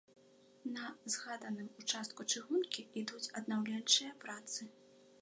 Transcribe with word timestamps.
На 0.77 0.87
згаданым 1.15 1.69
участку 1.83 2.21
чыгункі 2.35 2.89
ідуць 3.05 3.25
аднаўленчыя 3.41 4.19
працы. 4.27 4.61